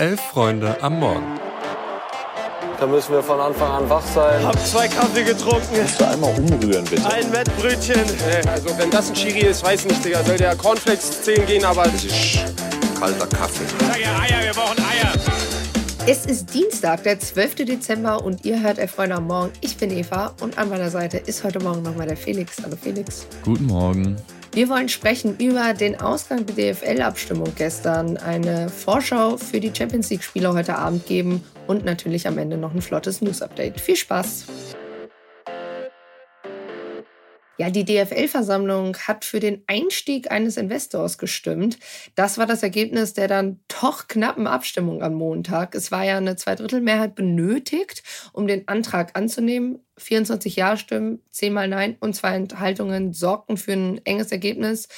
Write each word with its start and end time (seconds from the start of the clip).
Elf 0.00 0.18
Freunde 0.18 0.82
am 0.82 0.98
Morgen. 0.98 1.38
Da 2.78 2.86
müssen 2.86 3.12
wir 3.12 3.22
von 3.22 3.38
Anfang 3.38 3.70
an 3.70 3.90
wach 3.90 4.02
sein. 4.14 4.42
Hab 4.46 4.58
zwei 4.66 4.88
Kaffee 4.88 5.24
getrunken. 5.24 5.76
Kannst 5.76 6.00
du 6.00 6.08
einmal 6.08 6.32
umrühren, 6.38 6.86
bitte? 6.86 7.04
Ein 7.06 7.30
Wettbrötchen. 7.30 8.00
Also 8.48 8.78
wenn 8.78 8.90
das 8.90 9.10
ein 9.10 9.14
Chiri 9.14 9.40
ist, 9.40 9.62
weiß 9.62 9.84
nicht, 9.84 10.02
Digga. 10.02 10.24
Soll 10.24 10.38
der 10.38 10.56
Cornflakes 10.56 11.20
10 11.20 11.44
gehen, 11.44 11.66
aber... 11.66 11.82
Das 11.82 12.02
ist 12.02 12.38
kalter 12.98 13.26
Kaffee. 13.26 13.66
Sag 13.78 14.00
ja 14.00 14.18
Eier, 14.20 14.42
wir 14.42 14.54
brauchen 14.54 14.78
Eier. 14.78 15.12
Es 16.06 16.24
ist 16.24 16.54
Dienstag, 16.54 17.02
der 17.02 17.20
12. 17.20 17.56
Dezember 17.66 18.24
und 18.24 18.46
ihr 18.46 18.58
hört 18.62 18.78
Elf 18.78 18.92
Freunde 18.92 19.16
am 19.16 19.26
Morgen. 19.26 19.52
Ich 19.60 19.76
bin 19.76 19.90
Eva 19.90 20.32
und 20.40 20.56
an 20.56 20.70
meiner 20.70 20.88
Seite 20.88 21.18
ist 21.18 21.44
heute 21.44 21.60
Morgen 21.60 21.82
nochmal 21.82 22.06
der 22.06 22.16
Felix. 22.16 22.56
Hallo 22.64 22.76
Felix. 22.82 23.26
Guten 23.44 23.66
Morgen. 23.66 24.16
Wir 24.52 24.68
wollen 24.68 24.88
sprechen 24.88 25.36
über 25.38 25.74
den 25.74 26.00
Ausgang 26.00 26.44
der 26.44 26.74
DFL-Abstimmung 26.74 27.52
gestern, 27.56 28.16
eine 28.16 28.68
Vorschau 28.68 29.36
für 29.36 29.60
die 29.60 29.72
Champions 29.72 30.10
League-Spiele 30.10 30.52
heute 30.52 30.76
Abend 30.76 31.06
geben 31.06 31.44
und 31.68 31.84
natürlich 31.84 32.26
am 32.26 32.36
Ende 32.36 32.56
noch 32.56 32.74
ein 32.74 32.82
flottes 32.82 33.20
News-Update. 33.20 33.80
Viel 33.80 33.94
Spaß! 33.94 34.46
Ja, 37.60 37.68
die 37.68 37.84
DFL-Versammlung 37.84 38.96
hat 38.96 39.26
für 39.26 39.38
den 39.38 39.62
Einstieg 39.66 40.30
eines 40.30 40.56
Investors 40.56 41.18
gestimmt. 41.18 41.78
Das 42.14 42.38
war 42.38 42.46
das 42.46 42.62
Ergebnis 42.62 43.12
der 43.12 43.28
dann 43.28 43.60
doch 43.68 44.08
knappen 44.08 44.46
Abstimmung 44.46 45.02
am 45.02 45.12
Montag. 45.12 45.74
Es 45.74 45.92
war 45.92 46.02
ja 46.02 46.16
eine 46.16 46.36
Zweidrittelmehrheit 46.36 47.14
benötigt, 47.14 48.02
um 48.32 48.46
den 48.46 48.66
Antrag 48.66 49.14
anzunehmen. 49.14 49.84
24 49.98 50.56
Ja-Stimmen, 50.56 51.22
10 51.32 51.52
mal 51.52 51.68
Nein 51.68 51.98
und 52.00 52.16
zwei 52.16 52.34
Enthaltungen 52.34 53.12
sorgten 53.12 53.58
für 53.58 53.72
ein 53.72 54.00
enges 54.06 54.32
Ergebnis. 54.32 54.88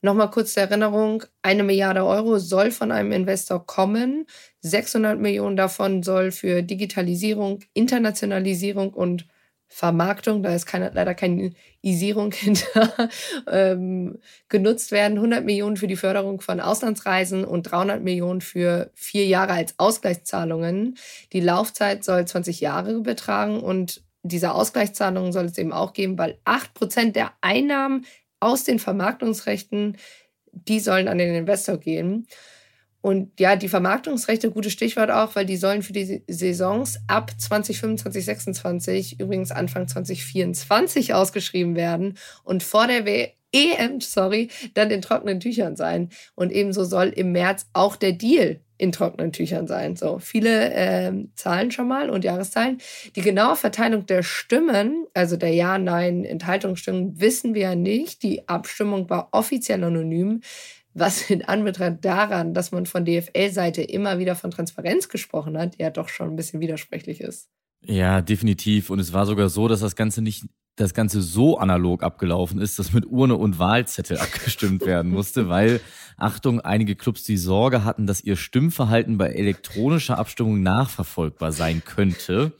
Nochmal 0.00 0.30
kurz 0.30 0.54
zur 0.54 0.62
Erinnerung, 0.62 1.24
eine 1.42 1.64
Milliarde 1.64 2.04
Euro 2.04 2.38
soll 2.38 2.70
von 2.70 2.92
einem 2.92 3.10
Investor 3.10 3.66
kommen. 3.66 4.26
600 4.60 5.18
Millionen 5.18 5.56
davon 5.56 6.04
soll 6.04 6.30
für 6.30 6.62
Digitalisierung, 6.62 7.64
Internationalisierung 7.74 8.94
und 8.94 9.26
Vermarktung, 9.68 10.42
da 10.42 10.54
ist 10.54 10.66
keine, 10.66 10.90
leider 10.94 11.14
keine 11.14 11.52
Isierung 11.82 12.32
hinter, 12.34 13.10
ähm, 13.50 14.18
genutzt 14.48 14.92
werden. 14.92 15.18
100 15.18 15.44
Millionen 15.44 15.76
für 15.76 15.86
die 15.86 15.96
Förderung 15.96 16.40
von 16.40 16.60
Auslandsreisen 16.60 17.44
und 17.44 17.64
300 17.64 18.02
Millionen 18.02 18.40
für 18.40 18.90
vier 18.94 19.26
Jahre 19.26 19.52
als 19.52 19.74
Ausgleichszahlungen. 19.78 20.96
Die 21.32 21.40
Laufzeit 21.40 22.04
soll 22.04 22.26
20 22.26 22.60
Jahre 22.60 23.00
betragen 23.00 23.60
und 23.60 24.02
diese 24.22 24.52
Ausgleichszahlungen 24.52 25.32
soll 25.32 25.46
es 25.46 25.58
eben 25.58 25.72
auch 25.72 25.92
geben, 25.92 26.18
weil 26.18 26.38
8 26.44 26.74
Prozent 26.74 27.16
der 27.16 27.32
Einnahmen 27.40 28.06
aus 28.40 28.64
den 28.64 28.78
Vermarktungsrechten, 28.78 29.96
die 30.52 30.80
sollen 30.80 31.08
an 31.08 31.18
den 31.18 31.34
Investor 31.34 31.78
gehen. 31.78 32.26
Und 33.06 33.38
ja, 33.38 33.54
die 33.54 33.68
Vermarktungsrechte, 33.68 34.50
gutes 34.50 34.72
Stichwort 34.72 35.12
auch, 35.12 35.36
weil 35.36 35.46
die 35.46 35.56
sollen 35.56 35.84
für 35.84 35.92
die 35.92 36.24
Saisons 36.26 36.98
ab 37.06 37.30
2025, 37.38 38.24
26, 38.24 39.20
übrigens 39.20 39.52
Anfang 39.52 39.86
2024 39.86 41.14
ausgeschrieben 41.14 41.76
werden 41.76 42.18
und 42.42 42.64
vor 42.64 42.88
der 42.88 43.04
w 43.04 43.28
EM, 43.52 44.00
sorry, 44.00 44.48
dann 44.74 44.90
in 44.90 45.02
trockenen 45.02 45.38
Tüchern 45.38 45.76
sein. 45.76 46.10
Und 46.34 46.50
ebenso 46.50 46.84
soll 46.84 47.06
im 47.06 47.30
März 47.30 47.66
auch 47.74 47.94
der 47.94 48.10
Deal 48.10 48.58
in 48.76 48.90
trockenen 48.90 49.32
Tüchern 49.32 49.68
sein. 49.68 49.94
So, 49.94 50.18
viele 50.18 50.74
äh, 50.74 51.12
Zahlen 51.36 51.70
schon 51.70 51.86
mal 51.86 52.10
und 52.10 52.24
Jahreszahlen. 52.24 52.78
Die 53.14 53.22
genaue 53.22 53.54
Verteilung 53.54 54.06
der 54.06 54.24
Stimmen, 54.24 55.06
also 55.14 55.36
der 55.36 55.54
Ja, 55.54 55.78
Nein, 55.78 56.24
Enthaltungsstimmen, 56.24 57.20
wissen 57.20 57.54
wir 57.54 57.62
ja 57.62 57.74
nicht. 57.76 58.24
Die 58.24 58.48
Abstimmung 58.48 59.08
war 59.08 59.28
offiziell 59.30 59.84
anonym 59.84 60.40
was 60.98 61.30
in 61.30 61.44
Anbetracht 61.44 62.04
daran, 62.04 62.54
dass 62.54 62.72
man 62.72 62.86
von 62.86 63.04
DFL-Seite 63.04 63.82
immer 63.82 64.18
wieder 64.18 64.34
von 64.34 64.50
Transparenz 64.50 65.08
gesprochen 65.08 65.58
hat, 65.58 65.78
ja 65.78 65.90
doch 65.90 66.08
schon 66.08 66.30
ein 66.30 66.36
bisschen 66.36 66.60
widersprüchlich 66.60 67.20
ist. 67.20 67.48
Ja, 67.82 68.22
definitiv. 68.22 68.90
Und 68.90 68.98
es 68.98 69.12
war 69.12 69.26
sogar 69.26 69.48
so, 69.48 69.68
dass 69.68 69.80
das 69.80 69.94
Ganze 69.94 70.22
nicht 70.22 70.46
das 70.76 70.92
Ganze 70.92 71.22
so 71.22 71.56
analog 71.58 72.02
abgelaufen 72.02 72.60
ist, 72.60 72.78
dass 72.78 72.92
mit 72.92 73.06
Urne 73.06 73.36
und 73.36 73.58
Wahlzettel 73.58 74.18
abgestimmt 74.20 74.84
werden 74.84 75.10
musste, 75.10 75.48
weil, 75.48 75.80
Achtung, 76.18 76.60
einige 76.60 76.96
Clubs 76.96 77.24
die 77.24 77.38
Sorge 77.38 77.84
hatten, 77.84 78.06
dass 78.06 78.22
ihr 78.22 78.36
Stimmverhalten 78.36 79.16
bei 79.16 79.28
elektronischer 79.28 80.18
Abstimmung 80.18 80.62
nachverfolgbar 80.62 81.52
sein 81.52 81.82
könnte. 81.84 82.52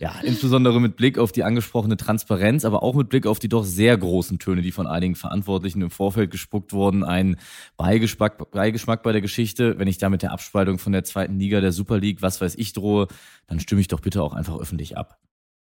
Ja, 0.00 0.18
insbesondere 0.22 0.80
mit 0.80 0.96
Blick 0.96 1.18
auf 1.18 1.30
die 1.30 1.44
angesprochene 1.44 1.98
Transparenz, 1.98 2.64
aber 2.64 2.82
auch 2.82 2.94
mit 2.94 3.10
Blick 3.10 3.26
auf 3.26 3.38
die 3.38 3.50
doch 3.50 3.64
sehr 3.64 3.98
großen 3.98 4.38
Töne, 4.38 4.62
die 4.62 4.72
von 4.72 4.86
einigen 4.86 5.14
Verantwortlichen 5.14 5.82
im 5.82 5.90
Vorfeld 5.90 6.30
gespuckt 6.30 6.72
wurden. 6.72 7.04
Ein 7.04 7.36
Beigeschmack, 7.76 8.50
Beigeschmack 8.50 9.02
bei 9.02 9.12
der 9.12 9.20
Geschichte. 9.20 9.78
Wenn 9.78 9.88
ich 9.88 9.98
da 9.98 10.08
mit 10.08 10.22
der 10.22 10.32
Abspaltung 10.32 10.78
von 10.78 10.94
der 10.94 11.04
zweiten 11.04 11.38
Liga, 11.38 11.60
der 11.60 11.72
Super 11.72 11.98
League, 11.98 12.22
was 12.22 12.40
weiß 12.40 12.54
ich, 12.54 12.72
drohe, 12.72 13.08
dann 13.46 13.60
stimme 13.60 13.82
ich 13.82 13.88
doch 13.88 14.00
bitte 14.00 14.22
auch 14.22 14.32
einfach 14.32 14.58
öffentlich 14.58 14.96
ab. 14.96 15.18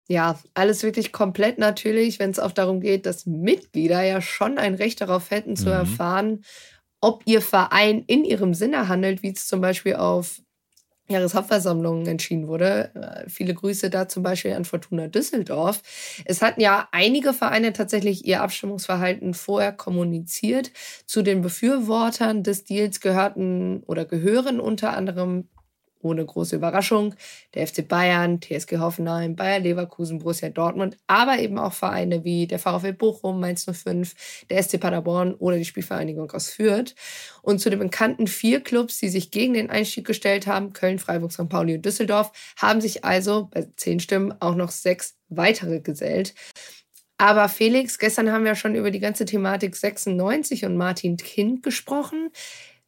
Ja, 0.07 0.39
alles 0.53 0.83
wirklich 0.83 1.11
komplett 1.11 1.57
natürlich, 1.57 2.19
wenn 2.19 2.29
es 2.29 2.37
auch 2.37 2.51
darum 2.51 2.79
geht, 2.79 3.07
dass 3.07 3.25
Mitglieder 3.25 4.03
ja 4.03 4.21
schon 4.21 4.59
ein 4.59 4.75
Recht 4.75 5.01
darauf 5.01 5.31
hätten 5.31 5.55
zu 5.55 5.65
mhm. 5.65 5.71
erfahren, 5.71 6.43
ob 7.01 7.23
ihr 7.25 7.41
Verein 7.41 8.03
in 8.05 8.23
ihrem 8.23 8.53
Sinne 8.53 8.87
handelt, 8.87 9.23
wie 9.23 9.31
es 9.31 9.47
zum 9.47 9.61
Beispiel 9.61 9.95
auf 9.95 10.41
Jahreshauptversammlung 11.09 12.05
entschieden 12.07 12.47
wurde. 12.47 12.91
Äh, 12.95 13.29
viele 13.29 13.53
Grüße 13.53 13.89
da 13.89 14.07
zum 14.07 14.23
Beispiel 14.23 14.53
an 14.53 14.65
Fortuna 14.65 15.07
Düsseldorf. 15.07 15.81
Es 16.25 16.41
hatten 16.41 16.61
ja 16.61 16.87
einige 16.91 17.33
Vereine 17.33 17.73
tatsächlich 17.73 18.25
ihr 18.25 18.41
Abstimmungsverhalten 18.41 19.33
vorher 19.33 19.71
kommuniziert. 19.71 20.71
Zu 21.05 21.21
den 21.21 21.41
Befürwortern 21.41 22.43
des 22.43 22.63
Deals 22.63 22.99
gehörten 22.99 23.83
oder 23.85 24.05
gehören 24.05 24.59
unter 24.59 24.95
anderem 24.95 25.47
ohne 26.07 26.25
große 26.25 26.55
Überraschung. 26.55 27.15
Der 27.53 27.67
FC 27.67 27.87
Bayern, 27.87 28.41
TSG 28.41 28.79
Hoffenheim, 28.79 29.35
Bayer 29.35 29.59
Leverkusen, 29.59 30.19
Borussia 30.19 30.49
Dortmund, 30.49 30.97
aber 31.07 31.39
eben 31.39 31.57
auch 31.57 31.73
Vereine 31.73 32.23
wie 32.23 32.47
der 32.47 32.59
VfL 32.59 32.93
Bochum, 32.93 33.39
Mainz 33.39 33.65
05, 33.65 34.45
der 34.49 34.63
SC 34.63 34.79
Paderborn 34.79 35.33
oder 35.35 35.57
die 35.57 35.65
Spielvereinigung 35.65 36.31
aus 36.31 36.49
Fürth. 36.49 36.95
Und 37.41 37.59
zu 37.59 37.69
den 37.69 37.79
bekannten 37.79 38.27
vier 38.27 38.61
Clubs, 38.61 38.97
die 38.99 39.09
sich 39.09 39.31
gegen 39.31 39.53
den 39.53 39.69
Einstieg 39.69 40.05
gestellt 40.05 40.47
haben, 40.47 40.73
Köln, 40.73 40.99
Freiburg, 40.99 41.31
St. 41.31 41.49
Pauli 41.49 41.75
und 41.75 41.85
Düsseldorf, 41.85 42.31
haben 42.57 42.81
sich 42.81 43.05
also 43.05 43.49
bei 43.51 43.67
zehn 43.75 43.99
Stimmen 43.99 44.33
auch 44.39 44.55
noch 44.55 44.71
sechs 44.71 45.15
weitere 45.29 45.79
gesellt. 45.79 46.33
Aber 47.17 47.49
Felix, 47.49 47.97
gestern 47.97 48.31
haben 48.31 48.45
wir 48.45 48.53
schon 48.53 48.75
über 48.75 48.91
die 48.91 48.99
ganze 48.99 49.25
Thematik 49.25 49.75
96 49.75 50.65
und 50.65 50.77
Martin 50.77 51.17
Kind 51.17 51.63
gesprochen. 51.63 52.29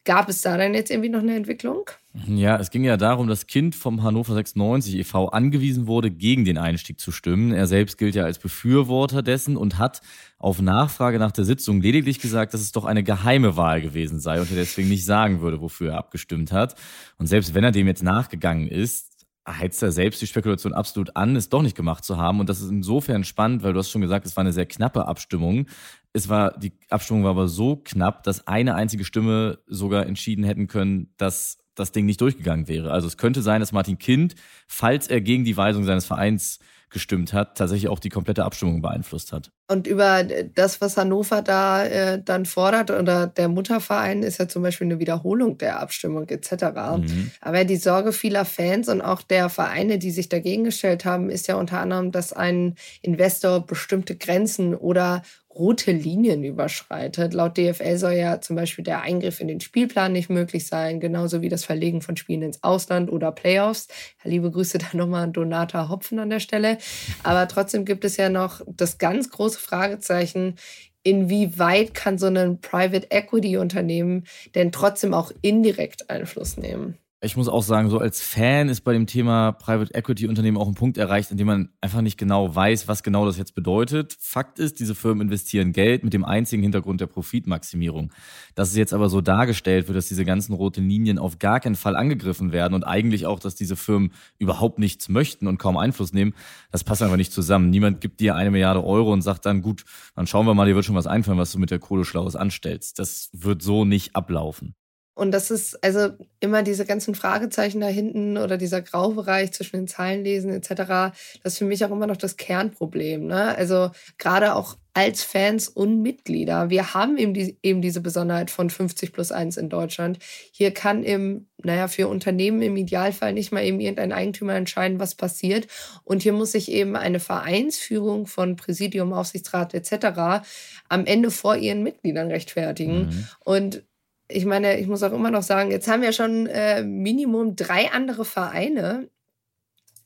Gab 0.09 0.28
es 0.28 0.42
da 0.42 0.58
dann 0.58 0.74
jetzt 0.74 0.90
irgendwie 0.90 1.09
noch 1.09 1.20
eine 1.20 1.36
Entwicklung? 1.36 1.88
Ja, 2.25 2.58
es 2.58 2.72
ging 2.72 2.84
ja 2.84 2.97
darum, 2.97 3.28
dass 3.28 3.46
Kind 3.46 3.75
vom 3.75 4.02
Hannover 4.02 4.34
96 4.34 4.96
e.V. 4.96 5.28
angewiesen 5.28 5.86
wurde, 5.86 6.09
gegen 6.09 6.46
den 6.46 6.58
Einstieg 6.58 7.00
zu 7.00 7.12
stimmen. 7.12 7.53
Er 7.53 7.68
selbst 7.68 8.00
gilt 8.00 8.16
ja 8.16 8.24
als 8.24 8.40
Befürworter 8.40 9.22
dessen 9.22 9.56
und 9.56 9.78
hat 9.78 10.02
auf 10.40 10.64
Nachfrage 10.64 11.19
nach 11.19 11.31
der 11.31 11.46
Sitzung 11.46 11.80
lediglich 11.80 12.18
gesagt, 12.18 12.56
dass 12.56 12.62
es 12.62 12.72
doch 12.72 12.86
eine 12.86 13.03
geheime 13.03 13.56
Wahl 13.56 13.81
gewesen 13.81 14.19
sei 14.19 14.42
und 14.42 14.50
er 14.50 14.58
deswegen 14.58 14.90
nicht 14.90 15.06
sagen 15.06 15.42
würde, 15.42 15.62
wofür 15.62 15.92
er 15.92 16.00
abgestimmt 16.00 16.52
hat. 16.52 16.74
Und 17.19 17.28
selbst 17.28 17.53
wenn 17.53 17.64
er 17.64 17.72
dem 17.72 17.86
jetzt 17.86 18.02
nachgegangen 18.02 18.68
ist, 18.68 19.09
heizt 19.58 19.81
er 19.81 19.92
selbst 19.92 20.22
die 20.22 20.28
Spekulation 20.28 20.74
absolut 20.74 21.16
an, 21.16 21.36
es 21.36 21.50
doch 21.50 21.62
nicht 21.62 21.75
gemacht 21.75 22.03
zu 22.03 22.18
haben. 22.18 22.40
Und 22.40 22.50
das 22.50 22.62
ist 22.62 22.69
insofern 22.69 23.24
spannend, 23.24 23.64
weil 23.64 23.74
du 23.74 23.80
hast 23.80 23.90
schon 23.90 24.02
gesagt, 24.02 24.25
es 24.25 24.36
war 24.36 24.42
eine 24.42 24.53
sehr 24.53 24.66
knappe 24.66 25.08
Abstimmung. 25.08 25.68
Es 26.14 26.30
war, 26.30 26.58
die 26.58 26.74
Abstimmung 26.90 27.24
war 27.24 27.31
aber 27.31 27.47
so 27.47 27.75
knapp, 27.75 28.24
dass 28.24 28.47
eine 28.47 28.75
einzige 28.75 29.06
Stimme 29.06 29.59
sogar 29.68 30.06
entschieden 30.06 30.44
hätten 30.44 30.68
können, 30.68 31.14
dass 31.18 31.59
das 31.75 31.92
Ding 31.92 32.06
nicht 32.06 32.22
durchgegangen 32.22 32.68
wäre. 32.68 32.92
Also 32.92 33.08
es 33.08 33.18
könnte 33.18 33.42
sein, 33.42 33.62
dass 33.62 33.72
Martin 33.72 33.97
Kind, 33.97 34.36
falls 34.68 35.08
er 35.08 35.22
gegen 35.22 35.46
die 35.46 35.58
Weisung 35.58 35.84
seines 35.86 36.06
Vereins 36.06 36.59
gestimmt 36.90 37.34
hat, 37.34 37.58
tatsächlich 37.58 37.90
auch 37.90 38.00
die 38.00 38.09
komplette 38.09 38.44
Abstimmung 38.44 38.81
beeinflusst 38.81 39.31
hat. 39.31 39.52
Und 39.68 39.86
über 39.86 40.24
das, 40.24 40.81
was 40.81 40.98
Hannover 40.98 41.44
da 41.44 41.86
äh, 41.86 42.22
dann 42.24 42.46
fordert, 42.46 42.90
oder 42.90 43.28
der 43.28 43.48
Mutterverein 43.48 44.24
ist 44.24 44.40
ja 44.40 44.48
zum 44.48 44.64
Beispiel 44.64 44.88
eine 44.88 45.00
Wiederholung 45.00 45.60
der 45.60 45.80
Abstimmung 45.80 46.28
etc. 46.28 46.51
Mhm. 46.98 47.31
Aber 47.42 47.63
die 47.63 47.78
Sorge 47.78 48.12
vieler 48.12 48.45
Fans 48.45 48.89
und 48.89 49.01
auch 49.01 49.22
der 49.22 49.50
Vereine, 49.50 50.00
die 50.00 50.12
sich 50.12 50.30
dagegen 50.30 50.63
gestellt 50.63 51.06
haben, 51.06 51.30
ist 51.30 51.48
ja 51.48 51.56
unter 51.56 51.80
anderem, 51.80 52.12
dass 52.12 52.34
ein 52.34 52.75
Investor 53.04 53.66
bestimmte 53.66 54.16
Grenzen 54.16 54.74
oder 54.74 55.22
rote 55.60 55.92
Linien 55.92 56.44
überschreitet. 56.44 57.34
Laut 57.34 57.58
DFL 57.58 57.98
soll 57.98 58.14
ja 58.14 58.42
zum 58.42 58.56
Beispiel 58.56 58.84
der 58.84 59.02
Eingriff 59.02 59.42
in 59.42 59.50
den 59.50 59.60
Spielplan 59.60 60.14
nicht 60.14 60.30
möglich 60.30 60.66
sein, 60.66 61.00
genauso 61.00 61.42
wie 61.42 61.50
das 61.50 61.66
Verlegen 61.66 62.02
von 62.02 62.18
Spielen 62.18 62.42
ins 62.42 62.64
Ausland 62.64 63.12
oder 63.12 63.32
Playoffs. 63.32 63.90
Ja, 64.24 64.32
liebe 64.32 64.50
Grüße 64.50 64.78
da 64.78 64.88
nochmal 64.94 65.26
an 65.26 65.34
Donata 65.34 65.90
Hopfen 65.90 66.18
an 66.18 66.30
der 66.30 66.40
Stelle. 66.40 66.78
Aber 67.24 67.48
trotzdem 67.48 67.86
gibt 67.86 68.06
es 68.06 68.18
ja 68.18 68.30
noch 68.30 68.62
das 68.66 68.98
ganz 68.98 69.30
große 69.30 69.60
Fragezeichen, 69.60 70.56
inwieweit 71.04 71.94
kann 71.94 72.18
so 72.18 72.28
ein 72.28 72.62
Private 72.62 73.08
Equity 73.12 73.58
Unternehmen 73.58 74.26
denn 74.56 74.72
trotzdem 74.72 75.14
auch 75.14 75.32
indirekt 75.42 76.10
Einfluss 76.10 76.58
nehmen? 76.58 76.98
Ich 77.21 77.36
muss 77.36 77.50
auch 77.50 77.63
sagen, 77.63 77.89
so 77.89 78.00
als 78.00 78.21
Fan 78.21 78.69
ist 78.69 78.80
bei 78.86 78.94
dem 78.94 79.06
Thema 79.06 79.51
Private 79.51 79.94
Equity 79.94 80.25
Unternehmen 80.30 80.56
auch 80.56 80.69
ein 80.69 80.74
Punkt 80.74 80.98
erreicht, 80.98 81.31
in 81.31 81.38
dem 81.38 81.48
man 81.48 81.69
einfach 81.81 82.00
nicht 82.00 82.18
genau 82.18 82.56
weiß, 82.56 82.88
was 82.88 83.04
genau 83.04 83.25
das 83.25 83.38
jetzt 83.38 83.56
bedeutet. 83.56 84.16
Fakt 84.21 84.57
ist, 84.57 84.80
diese 84.80 84.95
Firmen 84.95 85.27
investieren 85.27 85.74
Geld 85.74 86.06
mit 86.06 86.13
dem 86.13 86.24
einzigen 86.24 86.63
Hintergrund 86.63 87.01
der 87.01 87.07
Profitmaximierung. 87.07 88.13
Dass 88.56 88.69
es 88.69 88.77
jetzt 88.77 88.94
aber 88.94 89.10
so 89.10 89.19
dargestellt 89.19 89.89
wird, 89.89 89.98
dass 89.98 90.07
diese 90.07 90.24
ganzen 90.24 90.54
roten 90.54 90.88
Linien 90.88 91.19
auf 91.19 91.39
gar 91.39 91.60
keinen 91.60 91.75
Fall 91.75 91.98
angegriffen 91.98 92.54
werden 92.54 92.74
und 92.74 92.86
eigentlich 92.86 93.25
auch, 93.25 93.42
dass 93.42 93.54
diese 93.54 93.75
Firmen 93.75 94.13
überhaupt 94.38 94.80
nichts 94.80 95.10
möchten 95.10 95.48
und 95.48 95.57
kaum 95.57 95.75
Einfluss 95.75 96.13
nehmen, 96.13 96.33
das 96.72 96.86
passt 96.86 97.04
einfach 97.04 97.18
nicht 97.18 97.33
zusammen. 97.33 97.69
Niemand 97.69 98.00
gibt 98.00 98.22
dir 98.22 98.38
eine 98.38 98.50
Milliarde 98.50 98.81
Euro 98.81 99.12
und 99.12 99.24
sagt 99.24 99.45
dann, 99.45 99.62
gut, 99.62 99.83
dann 100.15 100.25
schauen 100.25 100.45
wir 100.45 100.54
mal, 100.54 100.68
dir 100.68 100.75
wird 100.75 100.86
schon 100.86 100.95
was 100.95 101.06
einfallen, 101.06 101.38
was 101.38 101.51
du 101.51 101.60
mit 101.60 101.69
der 101.69 101.80
Kohle 101.80 102.06
Schlaues 102.06 102.38
anstellst. 102.38 102.98
Das 102.98 103.30
wird 103.33 103.62
so 103.62 103.83
nicht 103.83 104.15
ablaufen. 104.15 104.79
Und 105.14 105.32
das 105.32 105.52
ist 105.52 105.84
also 105.84 106.12
immer 106.40 106.64
diese 106.64 106.86
ganzen 106.86 107.14
Fragezeichen 107.14 107.82
da 107.82 107.88
hinten 107.88 108.38
oder 108.38 108.58
dieser 108.58 108.82
Graubereich 108.82 109.52
zwischen 109.52 109.76
den 109.76 109.88
Zeilen 109.88 110.24
lesen 110.24 110.54
etc. 110.54 111.14
Das 111.44 111.54
ist 111.54 111.58
für 111.58 111.66
mich 111.66 111.84
auch 111.84 111.92
immer 111.92 112.08
noch 112.08 112.16
das 112.16 112.38
Kernproblem. 112.38 113.28
Ne? 113.28 113.56
Also 113.58 113.92
gerade 114.18 114.56
auch 114.56 114.78
als 114.94 115.24
Fans 115.24 115.68
und 115.68 116.02
Mitglieder. 116.02 116.70
Wir 116.70 116.94
haben 116.94 117.18
eben, 117.18 117.34
die, 117.34 117.58
eben 117.64 117.82
diese 117.82 118.02
Besonderheit 118.02 118.50
von 118.50 118.70
50 118.70 119.14
plus 119.14 119.32
1 119.32 119.58
in 119.58 119.70
Deutschland. 119.70 120.20
Hier 120.52 120.74
kann 120.74 121.04
im, 121.04 121.48
naja, 121.58 121.88
für 121.88 122.08
Unternehmen 122.08 122.62
im 122.62 122.76
Idealfall 122.76 123.34
nicht 123.34 123.52
mal 123.52 123.64
eben 123.64 123.80
irgendein 123.80 124.12
Eigentümer 124.12 124.56
entscheiden, 124.56 125.00
was 125.00 125.16
passiert. 125.16 125.68
Und 126.04 126.24
hier 126.24 126.34
muss 126.34 126.54
sich 126.54 126.72
eben 126.72 126.96
eine 126.96 127.20
Vereinsführung 127.20 128.26
von 128.26 128.56
Präsidium, 128.56 129.14
Aufsichtsrat 129.14 129.74
etc. 129.74 130.46
am 130.90 131.06
Ende 131.06 131.30
vor 131.32 131.56
ihren 131.56 131.84
Mitgliedern 131.84 132.32
rechtfertigen. 132.32 133.06
Mhm. 133.06 133.28
Und 133.40 133.84
ich 134.30 134.46
meine, 134.46 134.80
ich 134.80 134.88
muss 134.88 135.04
auch 135.04 135.12
immer 135.12 135.31
noch 135.31 135.44
sagen, 135.44 135.72
jetzt 135.72 135.88
haben 135.88 136.04
wir 136.04 136.14
schon 136.14 136.48
äh, 136.48 136.84
Minimum 136.84 137.56
drei 137.56 137.92
andere 137.92 138.26
Vereine 138.26 139.10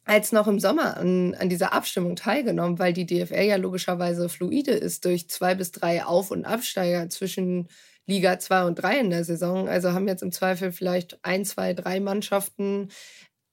als 0.05 0.31
noch 0.31 0.47
im 0.47 0.59
Sommer 0.59 0.97
an, 0.97 1.35
an 1.35 1.49
dieser 1.49 1.73
Abstimmung 1.73 2.15
teilgenommen, 2.15 2.79
weil 2.79 2.93
die 2.93 3.05
DFL 3.05 3.43
ja 3.43 3.55
logischerweise 3.57 4.29
fluide 4.29 4.71
ist 4.71 5.05
durch 5.05 5.29
zwei 5.29 5.55
bis 5.55 5.71
drei 5.71 6.03
Auf- 6.03 6.31
und 6.31 6.45
Absteiger 6.45 7.09
zwischen 7.09 7.67
Liga 8.05 8.37
2 8.37 8.65
und 8.65 8.75
3 8.75 8.99
in 8.99 9.09
der 9.09 9.23
Saison. 9.23 9.69
Also 9.69 9.93
haben 9.93 10.07
jetzt 10.07 10.23
im 10.23 10.31
Zweifel 10.31 10.71
vielleicht 10.71 11.19
ein, 11.23 11.45
zwei, 11.45 11.73
drei 11.73 11.99
Mannschaften 11.99 12.89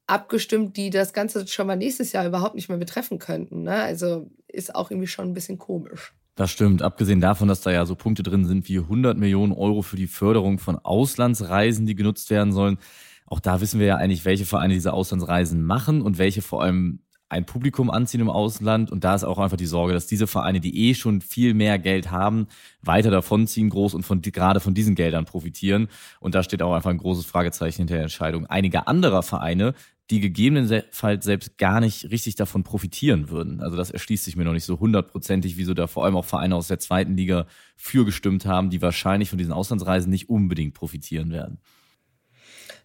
abgestimmt, 0.08 0.76
die 0.76 0.90
das 0.90 1.12
Ganze 1.12 1.46
schon 1.46 1.68
mal 1.68 1.76
nächstes 1.76 2.12
Jahr 2.12 2.26
überhaupt 2.26 2.56
nicht 2.56 2.68
mehr 2.68 2.78
betreffen 2.78 3.20
könnten. 3.20 3.62
Ne? 3.62 3.74
Also 3.74 4.28
ist 4.48 4.74
auch 4.74 4.90
irgendwie 4.90 5.06
schon 5.06 5.28
ein 5.28 5.34
bisschen 5.34 5.58
komisch. 5.58 6.14
Das 6.40 6.50
stimmt. 6.50 6.80
Abgesehen 6.80 7.20
davon, 7.20 7.48
dass 7.48 7.60
da 7.60 7.70
ja 7.70 7.84
so 7.84 7.94
Punkte 7.94 8.22
drin 8.22 8.46
sind 8.46 8.66
wie 8.66 8.78
100 8.78 9.18
Millionen 9.18 9.52
Euro 9.52 9.82
für 9.82 9.96
die 9.96 10.06
Förderung 10.06 10.58
von 10.58 10.78
Auslandsreisen, 10.78 11.84
die 11.84 11.94
genutzt 11.94 12.30
werden 12.30 12.54
sollen. 12.54 12.78
Auch 13.26 13.40
da 13.40 13.60
wissen 13.60 13.78
wir 13.78 13.86
ja 13.86 13.96
eigentlich, 13.96 14.24
welche 14.24 14.46
Vereine 14.46 14.72
diese 14.72 14.94
Auslandsreisen 14.94 15.62
machen 15.62 16.00
und 16.00 16.16
welche 16.16 16.40
vor 16.40 16.62
allem 16.62 17.00
ein 17.28 17.44
Publikum 17.44 17.90
anziehen 17.90 18.22
im 18.22 18.30
Ausland. 18.30 18.90
Und 18.90 19.04
da 19.04 19.14
ist 19.14 19.24
auch 19.24 19.36
einfach 19.36 19.58
die 19.58 19.66
Sorge, 19.66 19.92
dass 19.92 20.06
diese 20.06 20.26
Vereine, 20.26 20.60
die 20.60 20.88
eh 20.88 20.94
schon 20.94 21.20
viel 21.20 21.52
mehr 21.52 21.78
Geld 21.78 22.10
haben, 22.10 22.46
weiter 22.80 23.10
davonziehen 23.10 23.68
groß 23.68 23.92
und 23.92 24.04
von, 24.04 24.22
gerade 24.22 24.60
von 24.60 24.72
diesen 24.72 24.94
Geldern 24.94 25.26
profitieren. 25.26 25.88
Und 26.20 26.34
da 26.34 26.42
steht 26.42 26.62
auch 26.62 26.72
einfach 26.72 26.88
ein 26.88 26.96
großes 26.96 27.26
Fragezeichen 27.26 27.82
hinter 27.82 27.96
der 27.96 28.04
Entscheidung 28.04 28.46
einiger 28.46 28.88
anderer 28.88 29.22
Vereine, 29.22 29.74
die 30.10 30.20
gegebenenfalls 30.20 31.24
selbst 31.24 31.56
gar 31.56 31.80
nicht 31.80 32.10
richtig 32.10 32.34
davon 32.34 32.64
profitieren 32.64 33.30
würden. 33.30 33.60
Also 33.60 33.76
das 33.76 33.90
erschließt 33.90 34.24
sich 34.24 34.36
mir 34.36 34.44
noch 34.44 34.52
nicht 34.52 34.64
so 34.64 34.80
hundertprozentig, 34.80 35.56
wieso 35.56 35.72
da 35.72 35.86
vor 35.86 36.04
allem 36.04 36.16
auch 36.16 36.24
Vereine 36.24 36.56
aus 36.56 36.68
der 36.68 36.80
zweiten 36.80 37.16
Liga 37.16 37.46
für 37.76 38.04
gestimmt 38.04 38.44
haben, 38.44 38.70
die 38.70 38.82
wahrscheinlich 38.82 39.30
von 39.30 39.38
diesen 39.38 39.52
Auslandsreisen 39.52 40.10
nicht 40.10 40.28
unbedingt 40.28 40.74
profitieren 40.74 41.30
werden. 41.30 41.58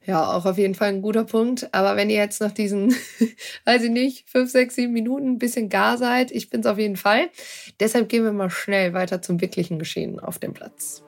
Ja, 0.05 0.33
auch 0.33 0.45
auf 0.45 0.59
jeden 0.59 0.75
Fall 0.75 0.89
ein 0.89 1.01
guter 1.01 1.23
Punkt. 1.23 1.73
Aber 1.73 1.95
wenn 1.95 2.11
ihr 2.11 2.17
jetzt 2.17 2.39
nach 2.39 2.51
diesen, 2.51 2.93
weiß 3.65 3.83
ich 3.83 3.89
nicht, 3.89 4.29
fünf, 4.29 4.51
sechs, 4.51 4.75
sieben 4.75 4.93
Minuten 4.93 5.31
ein 5.31 5.39
bisschen 5.39 5.69
gar 5.69 5.97
seid, 5.97 6.31
ich 6.31 6.51
bin's 6.51 6.67
auf 6.67 6.77
jeden 6.77 6.97
Fall. 6.97 7.29
Deshalb 7.79 8.07
gehen 8.09 8.23
wir 8.23 8.31
mal 8.31 8.51
schnell 8.51 8.93
weiter 8.93 9.23
zum 9.23 9.41
wirklichen 9.41 9.79
Geschehen 9.79 10.19
auf 10.19 10.37
dem 10.37 10.53
Platz. 10.53 11.03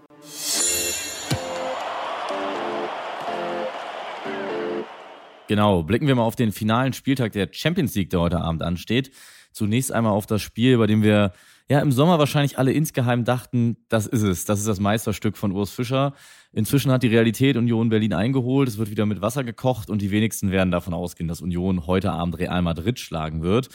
Genau, 5.48 5.84
blicken 5.84 6.08
wir 6.08 6.16
mal 6.16 6.24
auf 6.24 6.36
den 6.36 6.52
finalen 6.52 6.92
Spieltag 6.94 7.32
der 7.32 7.48
Champions 7.52 7.96
League, 7.96 8.10
der 8.10 8.20
heute 8.20 8.42
Abend 8.42 8.62
ansteht. 8.62 9.12
Zunächst 9.54 9.92
einmal 9.92 10.12
auf 10.12 10.26
das 10.26 10.42
Spiel, 10.42 10.78
bei 10.78 10.88
dem 10.88 11.02
wir 11.02 11.32
ja 11.70 11.80
im 11.80 11.92
Sommer 11.92 12.20
wahrscheinlich 12.20 12.60
alle 12.60 12.74
insgeheim 12.74 13.24
dachten, 13.24 13.78
das 13.88 14.08
ist 14.08 14.24
es, 14.24 14.46
das 14.46 14.60
ist 14.60 14.68
das 14.68 14.80
Meisterstück 14.80 15.38
von 15.38 15.54
Urs 15.54 15.72
Fischer. 15.72 16.14
Inzwischen 16.52 16.92
hat 16.92 17.02
die 17.02 17.08
Realität 17.08 17.56
Union 17.56 17.90
Berlin 17.90 18.14
eingeholt, 18.14 18.68
es 18.68 18.78
wird 18.78 18.90
wieder 18.90 19.06
mit 19.06 19.22
Wasser 19.22 19.44
gekocht 19.44 19.90
und 19.90 20.02
die 20.02 20.12
wenigsten 20.12 20.52
werden 20.52 20.72
davon 20.72 20.94
ausgehen, 20.94 21.28
dass 21.28 21.42
Union 21.42 21.88
heute 21.88 22.12
Abend 22.12 22.38
Real 22.38 22.62
Madrid 22.62 23.00
schlagen 23.00 23.42
wird. 23.42 23.70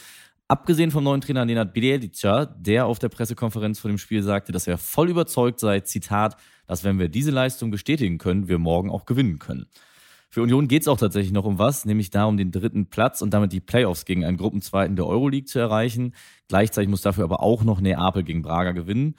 Abgesehen 0.48 0.90
vom 0.90 1.04
neuen 1.04 1.22
Trainer 1.22 1.46
Nenad 1.46 1.72
Bielica, 1.72 2.44
der 2.44 2.84
auf 2.84 2.98
der 2.98 3.08
Pressekonferenz 3.08 3.78
vor 3.78 3.90
dem 3.90 3.96
Spiel 3.96 4.22
sagte, 4.22 4.52
dass 4.52 4.66
er 4.66 4.76
voll 4.76 5.08
überzeugt 5.08 5.58
sei, 5.58 5.80
Zitat, 5.80 6.36
dass 6.66 6.84
wenn 6.84 6.98
wir 6.98 7.08
diese 7.08 7.30
Leistung 7.30 7.70
bestätigen 7.70 8.18
können, 8.18 8.48
wir 8.48 8.58
morgen 8.58 8.90
auch 8.90 9.06
gewinnen 9.06 9.38
können. 9.38 9.66
Für 10.34 10.40
Union 10.40 10.66
geht 10.66 10.80
es 10.80 10.88
auch 10.88 10.96
tatsächlich 10.96 11.34
noch 11.34 11.44
um 11.44 11.58
was, 11.58 11.84
nämlich 11.84 12.08
darum, 12.08 12.38
den 12.38 12.52
dritten 12.52 12.86
Platz 12.86 13.20
und 13.20 13.34
damit 13.34 13.52
die 13.52 13.60
Playoffs 13.60 14.06
gegen 14.06 14.24
einen 14.24 14.38
Gruppenzweiten 14.38 14.96
der 14.96 15.06
Euroleague 15.06 15.44
zu 15.44 15.58
erreichen. 15.58 16.14
Gleichzeitig 16.48 16.88
muss 16.88 17.02
dafür 17.02 17.24
aber 17.24 17.42
auch 17.42 17.64
noch 17.64 17.82
Neapel 17.82 18.22
gegen 18.22 18.40
Braga 18.40 18.72
gewinnen. 18.72 19.16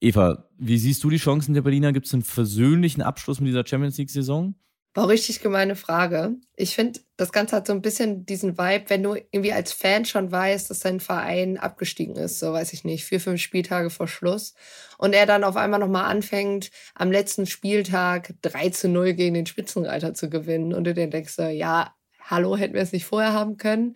Eva, 0.00 0.44
wie 0.58 0.78
siehst 0.78 1.02
du 1.02 1.10
die 1.10 1.16
Chancen 1.16 1.54
der 1.54 1.62
Berliner? 1.62 1.92
Gibt 1.92 2.06
es 2.06 2.14
einen 2.14 2.22
versöhnlichen 2.22 3.02
Abschluss 3.02 3.40
mit 3.40 3.48
dieser 3.48 3.66
Champions 3.66 3.98
League-Saison? 3.98 4.54
War 4.94 5.08
richtig 5.08 5.40
gemeine 5.40 5.74
Frage. 5.74 6.34
Ich 6.54 6.74
finde, 6.74 7.00
das 7.16 7.32
Ganze 7.32 7.56
hat 7.56 7.66
so 7.66 7.72
ein 7.72 7.80
bisschen 7.80 8.26
diesen 8.26 8.58
Vibe, 8.58 8.84
wenn 8.88 9.02
du 9.02 9.14
irgendwie 9.14 9.54
als 9.54 9.72
Fan 9.72 10.04
schon 10.04 10.30
weißt, 10.30 10.68
dass 10.68 10.80
dein 10.80 11.00
Verein 11.00 11.56
abgestiegen 11.56 12.16
ist, 12.16 12.38
so 12.38 12.52
weiß 12.52 12.74
ich 12.74 12.84
nicht, 12.84 13.04
vier, 13.04 13.18
fünf 13.18 13.40
Spieltage 13.40 13.88
vor 13.88 14.06
Schluss. 14.06 14.54
Und 14.98 15.14
er 15.14 15.24
dann 15.24 15.44
auf 15.44 15.56
einmal 15.56 15.80
nochmal 15.80 16.04
anfängt, 16.04 16.70
am 16.94 17.10
letzten 17.10 17.46
Spieltag 17.46 18.34
3 18.42 18.68
zu 18.68 18.88
0 18.88 19.14
gegen 19.14 19.34
den 19.34 19.46
Spitzenreiter 19.46 20.12
zu 20.12 20.28
gewinnen. 20.28 20.74
Und 20.74 20.84
du 20.84 20.92
dir 20.92 21.06
denkst, 21.06 21.38
ja, 21.38 21.94
hallo, 22.20 22.58
hätten 22.58 22.74
wir 22.74 22.82
es 22.82 22.92
nicht 22.92 23.06
vorher 23.06 23.32
haben 23.32 23.56
können. 23.56 23.94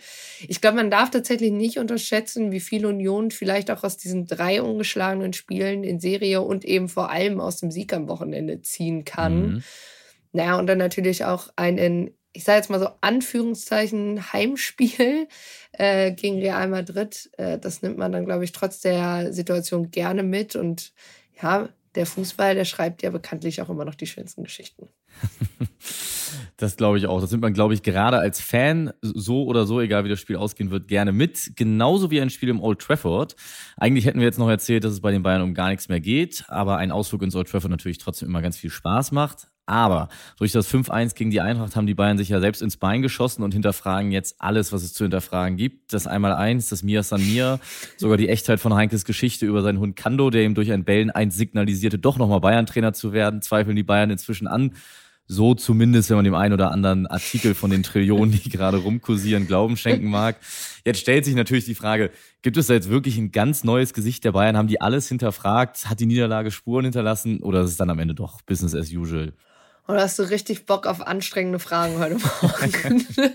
Ich 0.48 0.62
glaube, 0.62 0.76
man 0.76 0.90
darf 0.90 1.10
tatsächlich 1.10 1.52
nicht 1.52 1.78
unterschätzen, 1.78 2.52
wie 2.52 2.60
viel 2.60 2.87
Union 2.87 3.31
vielleicht 3.31 3.70
auch 3.70 3.84
aus 3.84 3.98
diesen 3.98 4.26
drei 4.26 4.62
ungeschlagenen 4.62 5.34
Spielen 5.34 5.84
in 5.84 6.00
Serie 6.00 6.40
und 6.40 6.64
eben 6.64 6.88
vor 6.88 7.10
allem 7.10 7.38
aus 7.38 7.58
dem 7.58 7.70
Sieg 7.70 7.93
am 7.93 8.08
Wochenende 8.08 8.62
ziehen 8.62 9.04
kann. 9.04 9.46
Mhm 9.46 9.64
naja, 10.32 10.58
und 10.58 10.67
dann 10.67 10.78
natürlich 10.78 11.25
auch 11.25 11.49
ein 11.56 11.78
in, 11.78 12.14
ich 12.32 12.44
sage 12.44 12.58
jetzt 12.58 12.70
mal 12.70 12.81
so 12.81 12.88
Anführungszeichen, 13.00 14.32
Heimspiel 14.32 15.28
äh, 15.73 16.12
gegen 16.12 16.38
Real 16.38 16.69
Madrid. 16.69 17.31
Äh, 17.38 17.58
das 17.58 17.82
nimmt 17.82 17.99
man 17.99 18.12
dann, 18.12 18.26
glaube 18.26 18.44
ich, 18.44 18.52
trotz 18.52 18.81
der 18.81 19.32
Situation 19.32 19.90
gerne 19.90 20.23
mit. 20.23 20.56
Und 20.56 20.93
ja, 21.40 21.69
der 21.94 22.06
Fußball, 22.06 22.55
der 22.55 22.64
schreibt 22.64 23.02
ja 23.02 23.11
bekanntlich 23.11 23.62
auch 23.62 23.70
immer 23.70 23.84
noch 23.84 23.94
die 23.94 24.06
schönsten 24.06 24.44
Geschichten. 24.44 24.88
Das 26.56 26.77
glaube 26.77 26.96
ich 26.96 27.06
auch. 27.06 27.20
Das 27.20 27.31
nimmt 27.31 27.43
man, 27.43 27.53
glaube 27.53 27.74
ich, 27.74 27.82
gerade 27.82 28.19
als 28.19 28.41
Fan 28.41 28.93
so 29.03 29.44
oder 29.44 29.67
so, 29.67 29.81
egal 29.81 30.05
wie 30.05 30.08
das 30.08 30.20
Spiel 30.20 30.36
ausgehen 30.36 30.70
wird, 30.70 30.89
gerne 30.89 31.12
mit. 31.12 31.53
Genauso 31.55 32.10
wie 32.10 32.20
ein 32.20 32.31
Spiel 32.31 32.48
im 32.48 32.62
Old 32.62 32.79
Trafford. 32.79 33.36
Eigentlich 33.77 34.06
hätten 34.06 34.20
wir 34.20 34.27
jetzt 34.27 34.39
noch 34.39 34.48
erzählt, 34.48 34.84
dass 34.84 34.93
es 34.93 35.01
bei 35.01 35.12
den 35.12 35.22
Bayern 35.22 35.43
um 35.43 35.55
gar 35.55 35.69
nichts 35.69 35.89
mehr 35.89 36.01
geht, 36.01 36.44
aber 36.48 36.79
ein 36.79 36.93
Ausflug 36.93 37.22
ins 37.22 37.34
Old 37.34 37.48
Trafford 37.48 37.70
natürlich 37.70 37.98
trotzdem 37.98 38.29
immer 38.29 38.43
ganz 38.43 38.56
viel 38.56 38.70
Spaß 38.70 39.12
macht. 39.12 39.48
Aber 39.67 40.08
durch 40.39 40.53
das 40.53 40.73
5-1 40.73 41.17
gegen 41.17 41.31
die 41.31 41.41
Eintracht 41.41 41.75
haben 41.75 41.89
die 41.89 41.94
Bayern 41.94 42.17
sich 42.17 42.29
ja 42.29 42.39
selbst 42.41 42.63
ins 42.63 42.77
Bein 42.77 43.03
geschossen 43.03 43.43
und 43.43 43.53
hinterfragen 43.53 44.13
jetzt 44.13 44.37
alles, 44.39 44.73
was 44.73 44.85
es 44.85 44.94
zu 44.94 45.03
hinterfragen 45.03 45.56
gibt. 45.56 45.93
Das 45.93 46.06
Einmal-Eins, 46.06 46.69
das 46.69 46.85
Mia 46.85 47.03
San 47.03 47.20
Mia, 47.27 47.58
sogar 47.96 48.17
die 48.17 48.29
Echtheit 48.29 48.61
von 48.61 48.75
Heinkes 48.75 49.05
Geschichte 49.05 49.44
über 49.44 49.63
seinen 49.63 49.81
Hund 49.81 49.96
Kando, 49.96 50.31
der 50.31 50.44
ihm 50.44 50.55
durch 50.55 50.70
ein 50.70 50.85
Bellen 50.85 51.11
eins 51.11 51.37
signalisierte, 51.37 51.99
doch 51.99 52.17
nochmal 52.17 52.41
Bayern-Trainer 52.41 52.93
zu 52.93 53.13
werden, 53.13 53.43
zweifeln 53.43 53.75
die 53.75 53.82
Bayern 53.82 54.11
inzwischen 54.11 54.46
an. 54.46 54.73
So 55.29 55.55
zumindest, 55.56 56.08
wenn 56.08 56.17
man 56.19 56.25
dem 56.25 56.37
einen 56.37 56.55
oder 56.55 56.70
anderen 56.70 57.08
Artikel 57.08 57.55
von 57.55 57.70
den 57.70 57.82
Trillionen, 57.82 58.31
die 58.31 58.49
gerade 58.49 58.77
rumkursieren, 58.77 59.49
Glauben 59.49 59.77
schenken 59.77 60.08
mag. 60.08 60.37
Jetzt 60.85 61.01
stellt 61.01 61.25
sich 61.25 61.35
natürlich 61.35 61.65
die 61.65 61.75
Frage, 61.75 62.13
gibt 62.43 62.56
es 62.56 62.69
da 62.69 62.75
jetzt 62.75 62.89
wirklich 62.89 63.19
ein 63.19 63.32
ganz 63.32 63.65
neues 63.65 63.93
Gesicht 63.93 64.23
der 64.23 64.31
Bayern? 64.31 64.56
Haben 64.56 64.69
die 64.69 64.81
alles 64.81 65.08
hinterfragt? 65.08 65.91
Hat 65.91 65.99
die 65.99 66.06
Niederlage 66.06 66.53
Spuren 66.53 66.85
hinterlassen? 66.85 67.41
Oder 67.41 67.63
ist 67.63 67.70
es 67.70 67.77
dann 67.77 67.91
am 67.91 67.99
Ende 67.99 68.15
doch 68.15 68.41
Business 68.43 68.77
as 68.77 68.93
usual? 68.93 69.32
Oder 69.88 70.02
hast 70.02 70.19
du 70.19 70.24
richtig 70.24 70.66
Bock 70.66 70.86
auf 70.86 71.00
anstrengende 71.00 71.58
Fragen 71.58 71.98
heute 71.98 72.16
Morgen? 72.16 73.06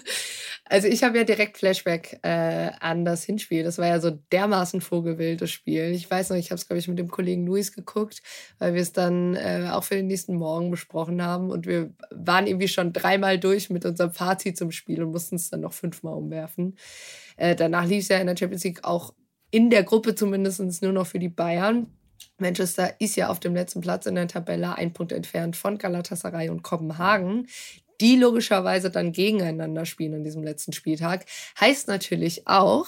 also 0.65 0.88
ich 0.88 1.03
habe 1.03 1.17
ja 1.17 1.24
direkt 1.24 1.58
Flashback 1.58 2.20
äh, 2.24 2.72
an 2.79 3.05
das 3.05 3.24
Hinspiel. 3.24 3.63
Das 3.63 3.77
war 3.77 3.88
ja 3.88 4.00
so 4.00 4.12
dermaßen 4.31 4.81
vogelwild, 4.81 5.41
das 5.41 5.51
Spiel. 5.51 5.91
Ich 5.91 6.10
weiß 6.12 6.29
noch, 6.29 6.38
ich 6.38 6.51
habe 6.51 6.55
es, 6.55 6.67
glaube 6.67 6.79
ich, 6.79 6.88
mit 6.88 7.00
dem 7.00 7.10
Kollegen 7.10 7.46
Luis 7.46 7.72
geguckt, 7.72 8.22
weil 8.60 8.74
wir 8.74 8.81
es 8.81 8.91
dann 8.91 9.36
äh, 9.36 9.70
auch 9.72 9.86
für 9.86 9.96
den 9.96 10.08
nächsten 10.08 10.36
Morgen 10.36 10.72
besprochen 10.72 11.22
haben. 11.22 11.51
Und 11.51 11.67
wir 11.67 11.93
waren 12.10 12.48
irgendwie 12.48 12.67
schon 12.67 12.91
dreimal 12.91 13.39
durch 13.39 13.70
mit 13.70 13.86
unserem 13.86 14.12
Fazit 14.12 14.58
zum 14.58 14.72
Spiel 14.72 15.01
und 15.03 15.12
mussten 15.12 15.38
es 15.38 15.50
dann 15.50 15.62
noch 15.62 15.74
fünfmal 15.74 16.15
umwerfen. 16.15 16.75
Äh, 17.38 17.55
danach 17.55 17.86
lief 17.86 18.03
es 18.03 18.10
ja 18.10 18.17
in 18.17 18.27
der 18.27 18.36
Champions 18.38 18.63
League 18.65 18.84
auch 18.84 19.13
in 19.51 19.70
der 19.70 19.84
Gruppe 19.84 20.15
zumindest 20.15 20.81
nur 20.81 20.93
noch 20.93 21.08
für 21.08 21.20
die 21.20 21.29
Bayern. 21.29 21.88
Manchester 22.38 22.96
ist 23.00 23.16
ja 23.16 23.30
auf 23.30 23.40
dem 23.40 23.56
letzten 23.56 23.82
Platz 23.82 24.06
in 24.06 24.16
der 24.16 24.28
Tabelle, 24.28 24.75
ein 24.75 24.94
Punkt 24.94 25.12
entfernt 25.12 25.56
von 25.56 25.78
Galatasaray 25.78 26.50
und 26.50 26.63
Kopenhagen, 26.63 27.48
die 28.01 28.16
logischerweise 28.16 28.90
dann 28.90 29.12
gegeneinander 29.12 29.86
spielen 29.86 30.16
an 30.16 30.24
diesem 30.24 30.44
letzten 30.44 30.74
Spieltag. 30.74 31.25
Heißt 31.60 31.88
natürlich 31.88 32.48
auch, 32.48 32.88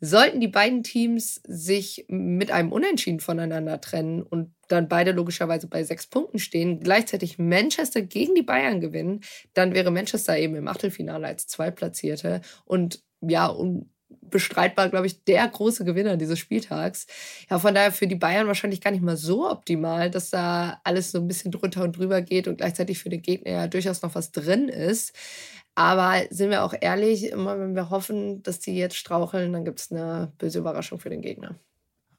sollten 0.00 0.40
die 0.40 0.48
beiden 0.48 0.82
Teams 0.82 1.42
sich 1.46 2.06
mit 2.08 2.50
einem 2.50 2.72
Unentschieden 2.72 3.20
voneinander 3.20 3.80
trennen 3.82 4.22
und 4.22 4.54
dann 4.68 4.88
beide 4.88 5.12
logischerweise 5.12 5.66
bei 5.66 5.84
sechs 5.84 6.06
Punkten 6.06 6.38
stehen, 6.38 6.80
gleichzeitig 6.80 7.38
Manchester 7.38 8.00
gegen 8.00 8.34
die 8.34 8.42
Bayern 8.42 8.80
gewinnen, 8.80 9.20
dann 9.52 9.74
wäre 9.74 9.90
Manchester 9.90 10.38
eben 10.38 10.56
im 10.56 10.66
Achtelfinale 10.66 11.26
als 11.26 11.46
Zweitplatzierte 11.46 12.40
und 12.64 13.02
ja, 13.20 13.46
und 13.46 13.90
bestreitbar, 14.30 14.88
glaube 14.88 15.06
ich, 15.06 15.24
der 15.24 15.46
große 15.46 15.84
Gewinner 15.84 16.16
dieses 16.16 16.38
Spieltags. 16.38 17.06
Ja, 17.50 17.58
von 17.58 17.74
daher 17.74 17.92
für 17.92 18.06
die 18.06 18.14
Bayern 18.14 18.46
wahrscheinlich 18.46 18.80
gar 18.80 18.90
nicht 18.90 19.02
mal 19.02 19.16
so 19.16 19.50
optimal, 19.50 20.10
dass 20.10 20.30
da 20.30 20.80
alles 20.84 21.12
so 21.12 21.18
ein 21.18 21.28
bisschen 21.28 21.52
drunter 21.52 21.82
und 21.82 21.96
drüber 21.96 22.22
geht 22.22 22.48
und 22.48 22.58
gleichzeitig 22.58 22.98
für 22.98 23.08
den 23.08 23.22
Gegner 23.22 23.50
ja 23.50 23.66
durchaus 23.66 24.02
noch 24.02 24.14
was 24.14 24.32
drin 24.32 24.68
ist. 24.68 25.14
Aber 25.74 26.22
sind 26.30 26.50
wir 26.50 26.64
auch 26.64 26.74
ehrlich, 26.80 27.30
immer 27.30 27.58
wenn 27.58 27.74
wir 27.74 27.90
hoffen, 27.90 28.42
dass 28.42 28.60
die 28.60 28.76
jetzt 28.76 28.96
straucheln, 28.96 29.52
dann 29.52 29.64
gibt 29.64 29.80
es 29.80 29.90
eine 29.90 30.32
böse 30.38 30.60
Überraschung 30.60 31.00
für 31.00 31.10
den 31.10 31.20
Gegner. 31.20 31.58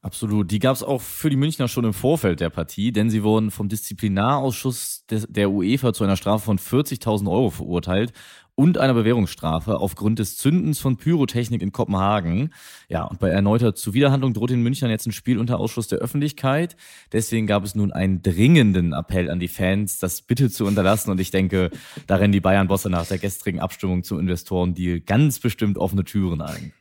Absolut. 0.05 0.51
Die 0.51 0.59
gab 0.59 0.75
es 0.75 0.83
auch 0.83 1.01
für 1.01 1.31
die 1.31 1.35
Münchner 1.35 1.67
schon 1.67 1.83
im 1.83 1.93
Vorfeld 1.93 2.39
der 2.39 2.51
Partie, 2.51 2.91
denn 2.91 3.09
sie 3.09 3.23
wurden 3.23 3.49
vom 3.49 3.69
Disziplinarausschuss 3.69 5.05
der 5.09 5.49
UEFA 5.49 5.93
zu 5.93 6.03
einer 6.03 6.15
Strafe 6.15 6.45
von 6.45 6.59
40.000 6.59 7.27
Euro 7.27 7.49
verurteilt 7.49 8.13
und 8.55 8.77
einer 8.77 8.93
Bewährungsstrafe 8.93 9.79
aufgrund 9.79 10.19
des 10.19 10.37
Zündens 10.37 10.79
von 10.79 10.97
Pyrotechnik 10.97 11.61
in 11.61 11.71
Kopenhagen. 11.71 12.53
Ja, 12.89 13.03
und 13.03 13.19
bei 13.19 13.29
erneuter 13.29 13.75
Zuwiderhandlung 13.75 14.33
droht 14.33 14.49
den 14.49 14.63
Münchnern 14.63 14.91
jetzt 14.91 15.05
ein 15.05 15.11
Spiel 15.11 15.37
unter 15.37 15.59
Ausschluss 15.59 15.87
der 15.87 15.99
Öffentlichkeit. 15.99 16.75
Deswegen 17.11 17.47
gab 17.47 17.63
es 17.63 17.75
nun 17.75 17.91
einen 17.91 18.21
dringenden 18.21 18.93
Appell 18.93 19.29
an 19.29 19.39
die 19.39 19.49
Fans, 19.49 19.99
das 19.99 20.21
bitte 20.21 20.49
zu 20.49 20.65
unterlassen. 20.65 21.11
Und 21.11 21.19
ich 21.19 21.31
denke, 21.31 21.69
da 22.07 22.15
rennen 22.15 22.33
die 22.33 22.41
Bayern-Bosse 22.41 22.89
nach 22.89 23.05
der 23.05 23.17
gestrigen 23.17 23.59
Abstimmung 23.59 24.03
zum 24.03 24.19
Investorendeal 24.19 25.01
ganz 25.01 25.39
bestimmt 25.39 25.77
offene 25.77 26.05
Türen 26.05 26.41
ein. 26.41 26.71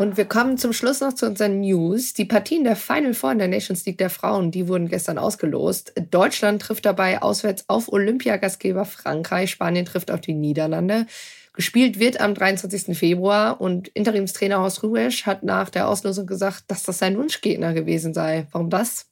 Und 0.00 0.16
wir 0.16 0.24
kommen 0.24 0.56
zum 0.56 0.72
Schluss 0.72 1.02
noch 1.02 1.12
zu 1.12 1.26
unseren 1.26 1.60
News. 1.60 2.14
Die 2.14 2.24
Partien 2.24 2.64
der 2.64 2.74
Final 2.74 3.12
Four 3.12 3.32
in 3.32 3.38
der 3.38 3.48
Nations 3.48 3.84
League 3.84 3.98
der 3.98 4.08
Frauen, 4.08 4.50
die 4.50 4.66
wurden 4.66 4.88
gestern 4.88 5.18
ausgelost. 5.18 5.92
Deutschland 6.10 6.62
trifft 6.62 6.86
dabei 6.86 7.20
auswärts 7.20 7.66
auf 7.68 7.92
Olympiagastgeber 7.92 8.86
Frankreich. 8.86 9.50
Spanien 9.50 9.84
trifft 9.84 10.10
auf 10.10 10.22
die 10.22 10.32
Niederlande. 10.32 11.04
Gespielt 11.52 12.00
wird 12.00 12.18
am 12.18 12.32
23. 12.32 12.96
Februar 12.96 13.60
und 13.60 13.88
Interimstrainer 13.88 14.60
Horst 14.60 14.82
Ruesch 14.82 15.26
hat 15.26 15.42
nach 15.42 15.68
der 15.68 15.86
Auslosung 15.86 16.24
gesagt, 16.24 16.64
dass 16.68 16.82
das 16.82 16.98
sein 16.98 17.18
Wunschgegner 17.18 17.74
gewesen 17.74 18.14
sei. 18.14 18.46
Warum 18.52 18.70
das? 18.70 19.09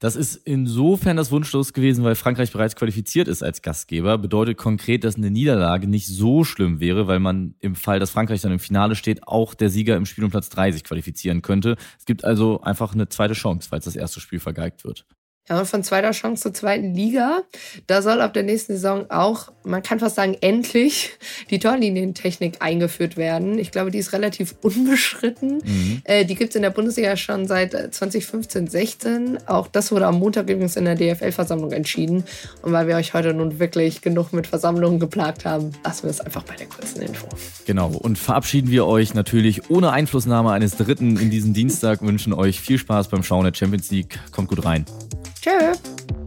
Das 0.00 0.14
ist 0.14 0.36
insofern 0.36 1.16
das 1.16 1.32
Wunschlos 1.32 1.72
gewesen, 1.72 2.04
weil 2.04 2.14
Frankreich 2.14 2.52
bereits 2.52 2.76
qualifiziert 2.76 3.26
ist 3.26 3.42
als 3.42 3.62
Gastgeber. 3.62 4.16
Bedeutet 4.16 4.56
konkret, 4.56 5.02
dass 5.02 5.16
eine 5.16 5.30
Niederlage 5.30 5.88
nicht 5.88 6.06
so 6.06 6.44
schlimm 6.44 6.78
wäre, 6.78 7.08
weil 7.08 7.18
man 7.18 7.56
im 7.58 7.74
Fall, 7.74 7.98
dass 7.98 8.10
Frankreich 8.10 8.40
dann 8.40 8.52
im 8.52 8.60
Finale 8.60 8.94
steht, 8.94 9.26
auch 9.26 9.54
der 9.54 9.70
Sieger 9.70 9.96
im 9.96 10.06
Spiel 10.06 10.22
um 10.22 10.30
Platz 10.30 10.50
3 10.50 10.70
sich 10.70 10.84
qualifizieren 10.84 11.42
könnte. 11.42 11.76
Es 11.98 12.04
gibt 12.04 12.24
also 12.24 12.60
einfach 12.60 12.94
eine 12.94 13.08
zweite 13.08 13.34
Chance, 13.34 13.68
falls 13.68 13.86
das 13.86 13.96
erste 13.96 14.20
Spiel 14.20 14.38
vergeigt 14.38 14.84
wird. 14.84 15.04
Ja, 15.48 15.58
und 15.58 15.66
von 15.66 15.82
zweiter 15.82 16.10
Chance 16.10 16.42
zur 16.42 16.54
zweiten 16.54 16.94
Liga. 16.94 17.42
Da 17.86 18.02
soll 18.02 18.20
ab 18.20 18.34
der 18.34 18.42
nächsten 18.42 18.74
Saison 18.74 19.10
auch, 19.10 19.50
man 19.64 19.82
kann 19.82 19.98
fast 19.98 20.16
sagen, 20.16 20.36
endlich 20.40 21.10
die 21.50 21.58
Torlinientechnik 21.58 22.56
eingeführt 22.60 23.16
werden. 23.16 23.58
Ich 23.58 23.70
glaube, 23.70 23.90
die 23.90 23.98
ist 23.98 24.12
relativ 24.12 24.54
unbeschritten. 24.62 25.62
Mhm. 25.64 26.02
Äh, 26.04 26.24
die 26.24 26.34
gibt's 26.34 26.54
in 26.54 26.62
der 26.62 26.70
Bundesliga 26.70 27.16
schon 27.16 27.46
seit 27.46 27.72
2015, 27.94 28.68
16. 28.68 29.38
Auch 29.46 29.68
das 29.68 29.90
wurde 29.90 30.06
am 30.06 30.18
Montag 30.18 30.48
übrigens 30.50 30.76
in 30.76 30.84
der 30.84 30.96
DFL-Versammlung 30.96 31.72
entschieden. 31.72 32.24
Und 32.62 32.72
weil 32.72 32.86
wir 32.86 32.96
euch 32.96 33.14
heute 33.14 33.32
nun 33.32 33.58
wirklich 33.58 34.02
genug 34.02 34.32
mit 34.32 34.46
Versammlungen 34.46 35.00
geplagt 35.00 35.44
haben, 35.44 35.72
lassen 35.84 36.04
wir 36.04 36.10
es 36.10 36.20
einfach 36.20 36.42
bei 36.42 36.56
der 36.56 36.66
kurzen 36.66 37.02
Info. 37.02 37.26
Genau. 37.66 37.88
Und 37.88 38.18
verabschieden 38.18 38.70
wir 38.70 38.86
euch 38.86 39.14
natürlich 39.14 39.70
ohne 39.70 39.92
Einflussnahme 39.92 40.50
eines 40.52 40.76
Dritten 40.76 41.16
in 41.16 41.30
diesen 41.30 41.54
Dienstag, 41.54 42.02
wünschen 42.08 42.32
euch 42.32 42.60
viel 42.60 42.78
Spaß 42.78 43.08
beim 43.08 43.22
Schauen 43.22 43.44
der 43.44 43.54
Champions 43.54 43.90
League. 43.90 44.18
Kommt 44.32 44.48
gut 44.48 44.64
rein. 44.64 44.84
Tschö. 45.48 46.17